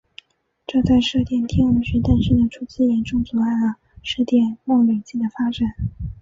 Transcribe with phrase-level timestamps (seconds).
[0.65, 5.69] 这在射电天文学诞生的初期严重阻碍了射电望远镜的发展。